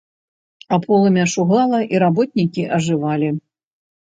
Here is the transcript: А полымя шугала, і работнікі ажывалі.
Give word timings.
А 0.73 0.79
полымя 0.85 1.25
шугала, 1.33 1.79
і 1.95 2.01
работнікі 2.05 2.67
ажывалі. 2.79 3.29